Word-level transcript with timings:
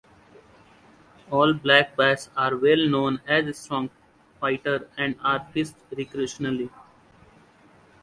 All 1.29 1.53
black 1.53 1.95
bass 1.95 2.31
are 2.35 2.57
well 2.57 2.87
known 2.87 3.21
as 3.27 3.55
strong 3.55 3.91
fighters 4.39 4.87
and 4.97 5.15
are 5.23 5.45
fished 5.53 5.75
recreationally. 5.91 6.71